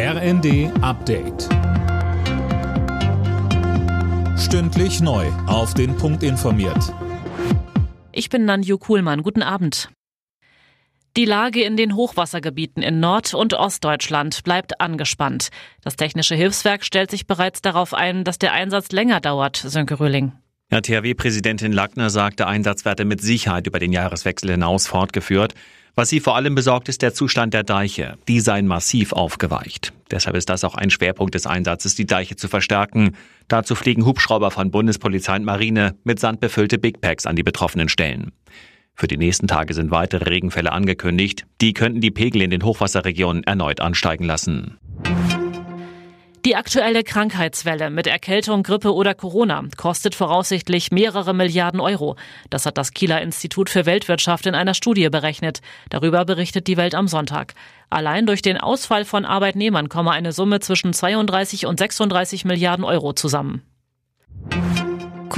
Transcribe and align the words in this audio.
RND 0.00 0.70
Update. 0.80 1.48
Stündlich 4.38 5.00
neu. 5.00 5.26
Auf 5.48 5.74
den 5.74 5.96
Punkt 5.96 6.22
informiert. 6.22 6.94
Ich 8.12 8.28
bin 8.28 8.44
Nanju 8.44 8.78
Kuhlmann. 8.78 9.24
Guten 9.24 9.42
Abend. 9.42 9.90
Die 11.16 11.24
Lage 11.24 11.64
in 11.64 11.76
den 11.76 11.96
Hochwassergebieten 11.96 12.80
in 12.80 13.00
Nord- 13.00 13.34
und 13.34 13.54
Ostdeutschland 13.54 14.44
bleibt 14.44 14.80
angespannt. 14.80 15.48
Das 15.82 15.96
Technische 15.96 16.36
Hilfswerk 16.36 16.84
stellt 16.84 17.10
sich 17.10 17.26
bereits 17.26 17.60
darauf 17.60 17.92
ein, 17.92 18.22
dass 18.22 18.38
der 18.38 18.52
Einsatz 18.52 18.92
länger 18.92 19.18
dauert, 19.18 19.56
Sönke 19.56 19.98
Röhling. 19.98 20.30
Ja, 20.70 20.80
THW-Präsidentin 20.80 21.72
Lackner 21.72 22.10
sagt, 22.10 22.38
der 22.38 22.46
Einsatz 22.46 22.84
werde 22.84 23.04
mit 23.04 23.20
Sicherheit 23.20 23.66
über 23.66 23.80
den 23.80 23.90
Jahreswechsel 23.90 24.52
hinaus 24.52 24.86
fortgeführt. 24.86 25.54
Was 25.98 26.10
sie 26.10 26.20
vor 26.20 26.36
allem 26.36 26.54
besorgt, 26.54 26.88
ist 26.88 27.02
der 27.02 27.12
Zustand 27.12 27.54
der 27.54 27.64
Deiche. 27.64 28.18
Die 28.28 28.38
seien 28.38 28.68
massiv 28.68 29.12
aufgeweicht. 29.12 29.92
Deshalb 30.12 30.36
ist 30.36 30.48
das 30.48 30.62
auch 30.62 30.76
ein 30.76 30.90
Schwerpunkt 30.90 31.34
des 31.34 31.44
Einsatzes, 31.44 31.96
die 31.96 32.06
Deiche 32.06 32.36
zu 32.36 32.46
verstärken. 32.46 33.16
Dazu 33.48 33.74
fliegen 33.74 34.06
Hubschrauber 34.06 34.52
von 34.52 34.70
Bundespolizei 34.70 35.34
und 35.34 35.44
Marine 35.44 35.96
mit 36.04 36.20
Sand 36.20 36.38
befüllte 36.38 36.78
Big 36.78 37.00
Packs 37.00 37.26
an 37.26 37.34
die 37.34 37.42
betroffenen 37.42 37.88
Stellen. 37.88 38.30
Für 38.94 39.08
die 39.08 39.16
nächsten 39.16 39.48
Tage 39.48 39.74
sind 39.74 39.90
weitere 39.90 40.28
Regenfälle 40.28 40.70
angekündigt. 40.70 41.46
Die 41.60 41.72
könnten 41.72 42.00
die 42.00 42.12
Pegel 42.12 42.42
in 42.42 42.50
den 42.50 42.62
Hochwasserregionen 42.62 43.42
erneut 43.42 43.80
ansteigen 43.80 44.24
lassen. 44.24 44.78
Die 46.44 46.54
aktuelle 46.54 47.02
Krankheitswelle 47.02 47.90
mit 47.90 48.06
Erkältung, 48.06 48.62
Grippe 48.62 48.94
oder 48.94 49.14
Corona 49.14 49.64
kostet 49.76 50.14
voraussichtlich 50.14 50.92
mehrere 50.92 51.34
Milliarden 51.34 51.80
Euro. 51.80 52.14
Das 52.48 52.64
hat 52.64 52.78
das 52.78 52.92
Kieler 52.92 53.20
Institut 53.22 53.68
für 53.68 53.86
Weltwirtschaft 53.86 54.46
in 54.46 54.54
einer 54.54 54.74
Studie 54.74 55.08
berechnet. 55.08 55.60
Darüber 55.90 56.24
berichtet 56.24 56.68
die 56.68 56.76
Welt 56.76 56.94
am 56.94 57.08
Sonntag. 57.08 57.54
Allein 57.90 58.24
durch 58.26 58.40
den 58.40 58.56
Ausfall 58.56 59.04
von 59.04 59.24
Arbeitnehmern 59.24 59.88
komme 59.88 60.12
eine 60.12 60.32
Summe 60.32 60.60
zwischen 60.60 60.92
32 60.92 61.66
und 61.66 61.78
36 61.78 62.44
Milliarden 62.44 62.84
Euro 62.84 63.14
zusammen. 63.14 63.62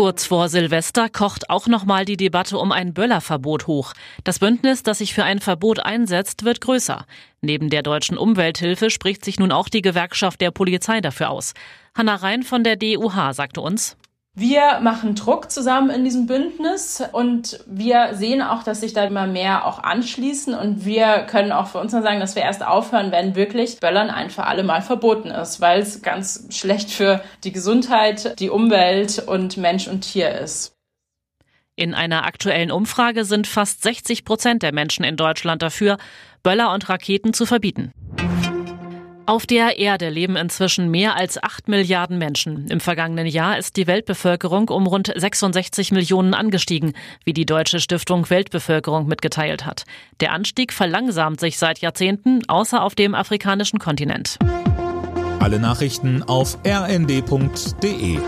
Kurz 0.00 0.24
vor 0.24 0.48
Silvester 0.48 1.10
kocht 1.10 1.50
auch 1.50 1.66
nochmal 1.66 2.06
die 2.06 2.16
Debatte 2.16 2.56
um 2.56 2.72
ein 2.72 2.94
Böllerverbot 2.94 3.66
hoch. 3.66 3.92
Das 4.24 4.38
Bündnis, 4.38 4.82
das 4.82 4.96
sich 4.96 5.12
für 5.12 5.24
ein 5.24 5.40
Verbot 5.40 5.80
einsetzt, 5.80 6.42
wird 6.46 6.62
größer. 6.62 7.04
Neben 7.42 7.68
der 7.68 7.82
deutschen 7.82 8.16
Umwelthilfe 8.16 8.88
spricht 8.88 9.22
sich 9.22 9.38
nun 9.38 9.52
auch 9.52 9.68
die 9.68 9.82
Gewerkschaft 9.82 10.40
der 10.40 10.52
Polizei 10.52 11.02
dafür 11.02 11.28
aus. 11.28 11.52
Hanna 11.94 12.14
Rhein 12.14 12.44
von 12.44 12.64
der 12.64 12.76
DUH 12.76 13.34
sagte 13.34 13.60
uns, 13.60 13.98
wir 14.40 14.80
machen 14.80 15.14
Druck 15.14 15.50
zusammen 15.50 15.90
in 15.90 16.02
diesem 16.02 16.26
Bündnis 16.26 17.02
und 17.12 17.60
wir 17.66 18.14
sehen 18.14 18.40
auch, 18.40 18.62
dass 18.62 18.80
sich 18.80 18.94
da 18.94 19.04
immer 19.04 19.26
mehr 19.26 19.66
auch 19.66 19.78
anschließen 19.78 20.54
und 20.54 20.86
wir 20.86 21.26
können 21.28 21.52
auch 21.52 21.68
für 21.68 21.78
uns 21.78 21.92
dann 21.92 22.02
sagen, 22.02 22.20
dass 22.20 22.36
wir 22.36 22.42
erst 22.42 22.66
aufhören, 22.66 23.12
wenn 23.12 23.34
wirklich 23.34 23.78
Böllern 23.80 24.08
ein 24.08 24.30
für 24.30 24.46
alle 24.46 24.62
Mal 24.62 24.80
verboten 24.80 25.28
ist, 25.28 25.60
weil 25.60 25.80
es 25.80 26.00
ganz 26.00 26.46
schlecht 26.50 26.90
für 26.90 27.22
die 27.44 27.52
Gesundheit, 27.52 28.40
die 28.40 28.48
Umwelt 28.48 29.18
und 29.18 29.58
Mensch 29.58 29.88
und 29.88 30.00
Tier 30.00 30.30
ist. 30.30 30.72
In 31.76 31.94
einer 31.94 32.24
aktuellen 32.24 32.70
Umfrage 32.70 33.26
sind 33.26 33.46
fast 33.46 33.82
60 33.82 34.24
Prozent 34.24 34.62
der 34.62 34.72
Menschen 34.72 35.04
in 35.04 35.16
Deutschland 35.16 35.60
dafür, 35.60 35.98
Böller 36.42 36.72
und 36.72 36.88
Raketen 36.88 37.34
zu 37.34 37.44
verbieten. 37.44 37.92
Auf 39.30 39.46
der 39.46 39.78
Erde 39.78 40.08
leben 40.08 40.34
inzwischen 40.34 40.90
mehr 40.90 41.14
als 41.14 41.40
8 41.40 41.68
Milliarden 41.68 42.18
Menschen. 42.18 42.66
Im 42.66 42.80
vergangenen 42.80 43.28
Jahr 43.28 43.58
ist 43.58 43.76
die 43.76 43.86
Weltbevölkerung 43.86 44.68
um 44.70 44.88
rund 44.88 45.12
66 45.14 45.92
Millionen 45.92 46.34
angestiegen, 46.34 46.94
wie 47.22 47.32
die 47.32 47.46
Deutsche 47.46 47.78
Stiftung 47.78 48.28
Weltbevölkerung 48.28 49.06
mitgeteilt 49.06 49.64
hat. 49.64 49.84
Der 50.18 50.32
Anstieg 50.32 50.72
verlangsamt 50.72 51.38
sich 51.38 51.58
seit 51.58 51.78
Jahrzehnten, 51.78 52.40
außer 52.48 52.82
auf 52.82 52.96
dem 52.96 53.14
afrikanischen 53.14 53.78
Kontinent. 53.78 54.36
Alle 55.38 55.60
Nachrichten 55.60 56.24
auf 56.24 56.58
rnd.de 56.66 58.18